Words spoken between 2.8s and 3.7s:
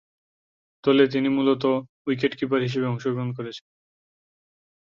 অংশগ্রহণ করছেন।